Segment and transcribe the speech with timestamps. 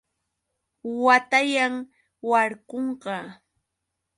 [1.03, 1.73] Watayan.
[2.29, 3.15] warkunqa.